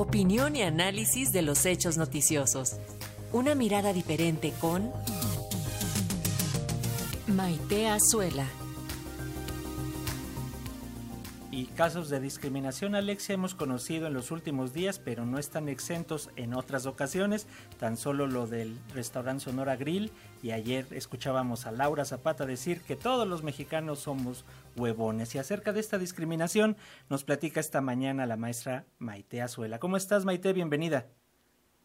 [0.00, 2.76] Opinión y análisis de los hechos noticiosos.
[3.34, 4.90] Una mirada diferente con
[7.26, 8.46] Maite Azuela.
[11.52, 16.30] Y casos de discriminación, Alexia, hemos conocido en los últimos días, pero no están exentos
[16.36, 17.48] en otras ocasiones.
[17.76, 20.12] Tan solo lo del restaurante Sonora Grill.
[20.44, 24.44] Y ayer escuchábamos a Laura Zapata decir que todos los mexicanos somos
[24.76, 25.34] huevones.
[25.34, 26.76] Y acerca de esta discriminación,
[27.08, 29.80] nos platica esta mañana la maestra Maite Azuela.
[29.80, 30.52] ¿Cómo estás, Maite?
[30.52, 31.06] Bienvenida.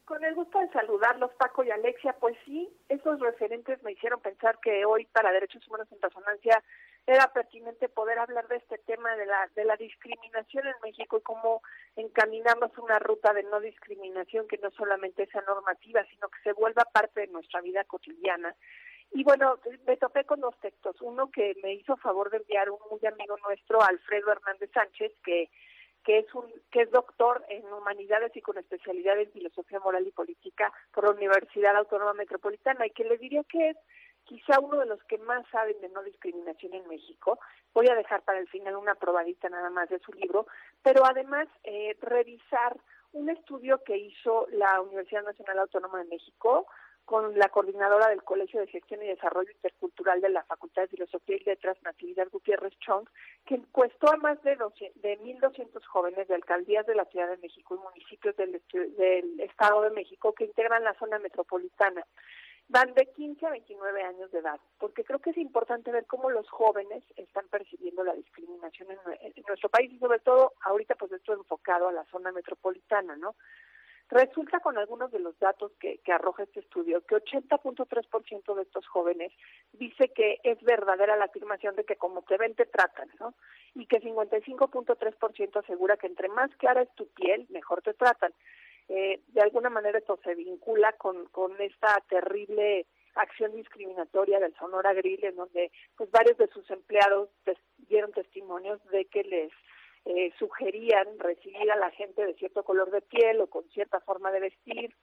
[0.06, 2.16] Con el gusto de saludarlos, Paco y Alexia.
[2.20, 6.64] Pues sí, esos referentes me hicieron pensar que hoy para Derechos Humanos en Resonancia
[7.08, 11.22] era pertinente poder hablar de este tema de la, de la discriminación en México y
[11.22, 11.62] cómo
[11.96, 16.84] encaminamos una ruta de no discriminación que no solamente sea normativa, sino que se vuelva
[16.86, 18.56] parte de nuestra vida cotidiana.
[19.12, 20.96] Y bueno, me topé con dos textos.
[21.00, 25.50] Uno que me hizo favor de enviar un muy amigo nuestro, Alfredo Hernández Sánchez, que
[26.06, 30.12] que es un que es doctor en humanidades y con especialidad en filosofía moral y
[30.12, 33.78] política por la Universidad Autónoma Metropolitana y que le diría que es
[34.26, 37.40] quizá uno de los que más saben de no discriminación en México.
[37.74, 40.48] Voy a dejar para el final una probadita nada más de su libro,
[40.84, 42.78] pero además eh, revisar
[43.14, 46.68] un estudio que hizo la Universidad Nacional Autónoma de México
[47.06, 51.38] con la coordinadora del Colegio de Gestión y Desarrollo Intercultural de la Facultad de Filosofía
[51.38, 53.08] y Letras, Natividad Gutiérrez Chong,
[53.46, 57.38] que encuestó a más de, 12, de 1.200 jóvenes de alcaldías de la Ciudad de
[57.38, 58.60] México y municipios del
[59.40, 62.04] Estado de México que integran la zona metropolitana
[62.68, 66.30] van de 15 a 29 años de edad, porque creo que es importante ver cómo
[66.32, 71.34] los jóvenes están percibiendo la discriminación en, nuestro país y sobre todo ahorita pues esto
[71.34, 73.36] enfocado a la zona metropolitana, ¿no?
[74.10, 78.86] Resulta con algunos de los datos que, que arroja este estudio que 80.3% de estos
[78.88, 79.32] jóvenes
[79.74, 83.34] dice que es verdadera la afirmación de que como te ven te tratan, ¿no?
[83.74, 88.32] Y que 55.3% asegura que entre más clara es tu piel, mejor te tratan.
[88.88, 92.86] Eh, de alguna manera esto se vincula con, con esta terrible
[93.16, 97.30] acción discriminatoria del Sonora Grill, en donde pues varios de sus empleados
[97.78, 99.52] dieron testimonios de que les
[100.06, 104.32] eh, sugerían recibir a la gente de cierto color de piel o con cierta forma
[104.32, 104.96] de vestir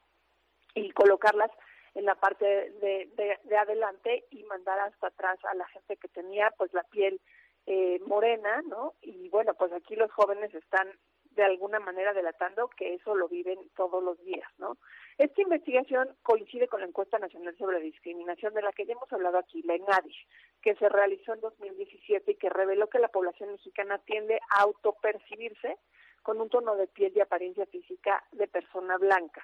[0.74, 1.50] y colocarlas
[1.94, 6.52] en la parte de, de, adelante y mandar hasta atrás a la gente que tenía
[6.56, 7.20] pues la piel
[7.66, 8.94] eh, morena, ¿no?
[9.02, 10.88] Y bueno, pues aquí los jóvenes están
[11.34, 14.76] de alguna manera delatando que eso lo viven todos los días, ¿no?
[15.18, 19.38] Esta investigación coincide con la encuesta nacional sobre discriminación de la que ya hemos hablado
[19.38, 20.16] aquí, la ENADIS,
[20.62, 25.76] que se realizó en 2017 y que reveló que la población mexicana tiende a autopercibirse
[26.22, 29.42] con un tono de piel y apariencia física de persona blanca.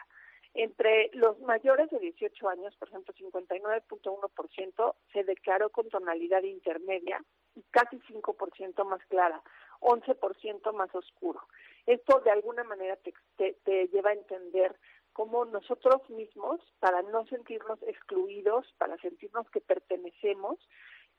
[0.55, 7.23] Entre los mayores de 18 años, por ejemplo, 59.1% se declaró con tonalidad intermedia
[7.55, 9.43] y casi 5% más clara,
[9.81, 11.41] 11% más oscuro.
[11.87, 13.15] Esto de alguna manera te,
[13.65, 14.77] te, lleva a entender
[15.13, 20.59] cómo nosotros mismos, para no sentirnos excluidos, para sentirnos que pertenecemos,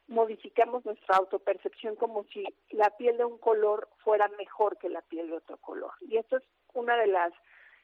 [0.08, 5.30] modificamos nuestra autopercepción como si la piel de un color fuera mejor que la piel
[5.30, 5.92] de otro color.
[6.02, 7.34] Y esto es una de las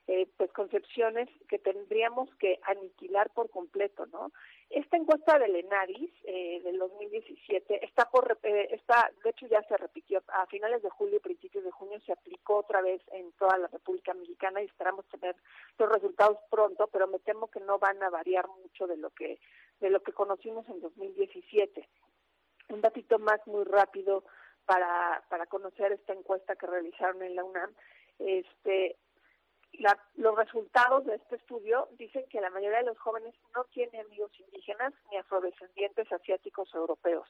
[0.07, 4.31] eh, pues concepciones que tendríamos que aniquilar por completo, ¿no?
[4.69, 9.75] Esta encuesta del ENARIS eh, del 2017 está por eh, está de hecho ya se
[9.77, 13.67] repitió a finales de julio, principios de junio se aplicó otra vez en toda la
[13.67, 15.35] República Mexicana y esperamos tener
[15.79, 19.39] los resultados pronto, pero me temo que no van a variar mucho de lo que
[19.79, 21.89] de lo que conocimos en 2017.
[22.69, 24.23] Un datito más muy rápido
[24.67, 27.73] para para conocer esta encuesta que realizaron en la UNAM.
[28.19, 28.97] Este,
[30.15, 34.31] los resultados de este estudio dicen que la mayoría de los jóvenes no tiene amigos
[34.39, 37.29] indígenas ni afrodescendientes asiáticos o europeos.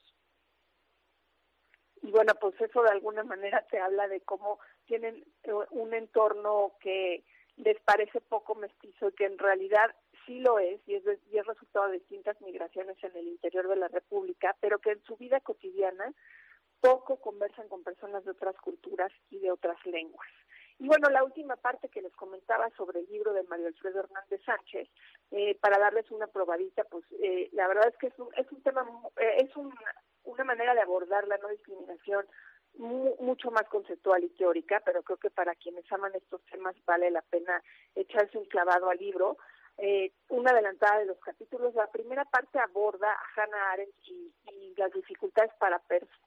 [2.02, 6.76] Y bueno, pues eso de alguna manera te habla de cómo tienen eh, un entorno
[6.80, 7.24] que
[7.56, 9.94] les parece poco mestizo y que en realidad
[10.26, 13.76] sí lo es y es, y es resultado de distintas migraciones en el interior de
[13.76, 16.12] la República, pero que en su vida cotidiana
[16.80, 20.28] poco conversan con personas de otras culturas y de otras lenguas.
[20.78, 24.42] Y bueno, la última parte que les comentaba sobre el libro de Mario Alfredo Hernández
[24.44, 24.88] Sánchez,
[25.30, 28.62] eh, para darles una probadita, pues eh, la verdad es que es un, es un
[28.62, 28.86] tema,
[29.16, 29.72] eh, es un,
[30.24, 32.26] una manera de abordar la no discriminación
[32.78, 37.22] mucho más conceptual y teórica, pero creo que para quienes aman estos temas vale la
[37.22, 37.62] pena
[37.94, 39.38] echarse un clavado al libro.
[39.78, 41.74] Eh, una adelantada de los capítulos.
[41.74, 45.82] La primera parte aborda a Hannah Arendt y, y las dificultades para,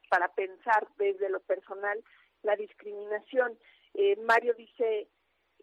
[0.09, 2.03] para pensar desde lo personal
[2.43, 3.57] la discriminación.
[3.93, 5.07] Eh, Mario dice,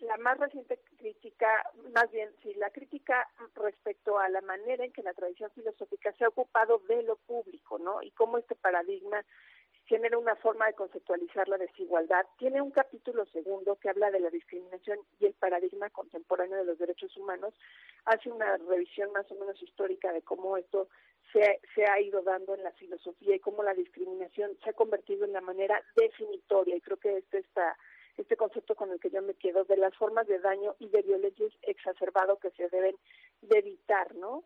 [0.01, 1.49] la más reciente crítica,
[1.95, 6.25] más bien, sí, la crítica respecto a la manera en que la tradición filosófica se
[6.25, 8.03] ha ocupado de lo público, ¿no?
[8.03, 9.25] Y cómo este paradigma
[9.87, 12.27] genera una forma de conceptualizar la desigualdad.
[12.39, 16.79] Tiene un capítulo segundo que habla de la discriminación y el paradigma contemporáneo de los
[16.79, 17.55] derechos humanos.
[18.05, 20.89] Hace una revisión más o menos histórica de cómo esto
[21.33, 25.25] se, se ha ido dando en la filosofía y cómo la discriminación se ha convertido
[25.25, 26.77] en la manera definitoria.
[26.77, 27.77] Y creo que este está
[28.17, 31.03] este concepto con el que yo me quedo de las formas de daño y de
[31.03, 32.97] violencia exacerbado que se deben
[33.43, 34.45] de evitar, ¿no?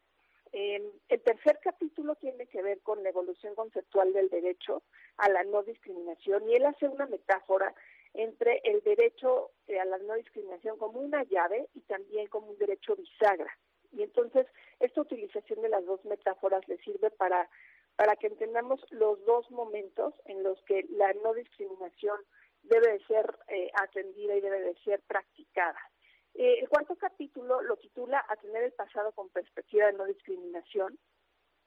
[0.53, 4.83] el tercer capítulo tiene que ver con la evolución conceptual del derecho
[5.17, 7.73] a la no discriminación y él hace una metáfora
[8.15, 12.59] entre el derecho eh, a la no discriminación como una llave y también como un
[12.59, 13.57] derecho bisagra.
[13.93, 14.47] Y entonces
[14.81, 17.49] esta utilización de las dos metáforas le sirve para,
[17.97, 22.19] para que entendamos los dos momentos en los que la no discriminación
[22.63, 25.79] debe de ser eh, atendida y debe de ser practicada.
[26.35, 30.99] Eh, el cuarto capítulo lo titula A tener el pasado con perspectiva de no discriminación.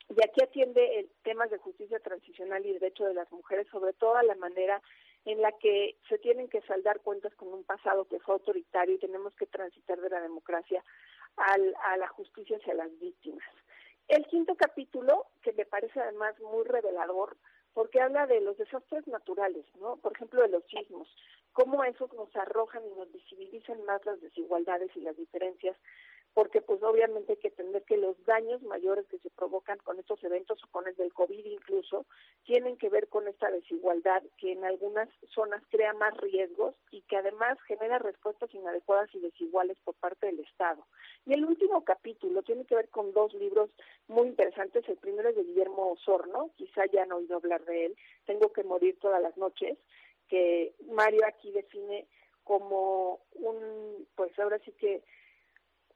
[0.09, 4.21] Y aquí atiende el temas de justicia transicional y derecho de las mujeres, sobre todo
[4.21, 4.81] la manera
[5.25, 8.99] en la que se tienen que saldar cuentas con un pasado que fue autoritario y
[8.99, 10.83] tenemos que transitar de la democracia
[11.37, 13.47] al, a la justicia hacia las víctimas.
[14.09, 17.37] El quinto capítulo, que me parece además muy revelador,
[17.73, 19.97] porque habla de los desastres naturales, ¿no?
[19.97, 21.07] Por ejemplo, de los sismos,
[21.53, 25.77] cómo esos nos arrojan y nos visibilizan más las desigualdades y las diferencias
[26.33, 30.23] porque pues obviamente hay que entender que los daños mayores que se provocan con estos
[30.23, 32.05] eventos o con el del COVID incluso
[32.43, 37.17] tienen que ver con esta desigualdad que en algunas zonas crea más riesgos y que
[37.17, 40.85] además genera respuestas inadecuadas y desiguales por parte del Estado.
[41.25, 43.69] Y el último capítulo tiene que ver con dos libros
[44.07, 44.87] muy interesantes.
[44.89, 47.95] El primero es de Guillermo Osorno, quizá ya han oído hablar de él,
[48.25, 49.77] Tengo que morir todas las noches,
[50.29, 52.07] que Mario aquí define
[52.43, 55.03] como un, pues ahora sí que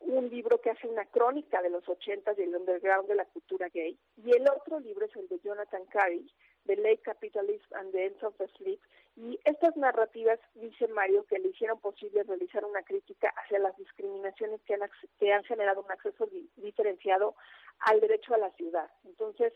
[0.07, 3.67] un libro que hace una crónica de los ochentas y el underground de la cultura
[3.69, 6.25] gay, y el otro libro es el de Jonathan Carey,
[6.65, 8.79] The Late Capitalism and the End of the Sleep,
[9.15, 14.61] y estas narrativas, dice Mario, que le hicieron posible realizar una crítica hacia las discriminaciones
[14.61, 14.89] que han,
[15.19, 17.35] que han generado un acceso diferenciado
[17.79, 18.89] al derecho a la ciudad.
[19.05, 19.53] Entonces,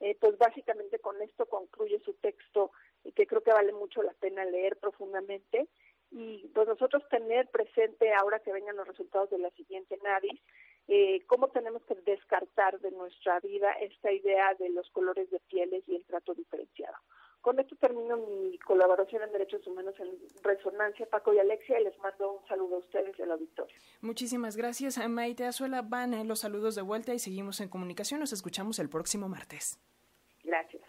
[0.00, 2.72] eh, pues básicamente con esto concluye su texto,
[3.14, 5.68] que creo que vale mucho la pena leer profundamente,
[6.14, 10.40] y pues nosotros tener presente ahora que vengan los resultados de la siguiente NADIS,
[10.86, 15.82] eh, cómo tenemos que descartar de nuestra vida esta idea de los colores de pieles
[15.88, 16.96] y el trato diferenciado.
[17.40, 21.98] Con esto termino mi colaboración en Derechos Humanos en Resonancia, Paco y Alexia, y les
[21.98, 23.76] mando un saludo a ustedes al auditorio.
[24.00, 25.82] Muchísimas gracias, Maite Azuela.
[25.82, 28.20] Van los saludos de vuelta y seguimos en comunicación.
[28.20, 29.80] Nos escuchamos el próximo martes.
[30.44, 30.83] Gracias.